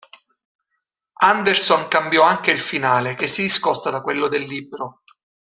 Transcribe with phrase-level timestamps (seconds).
[1.21, 5.03] Anderson cambiò anche il finale, che si discosta da quello del libro.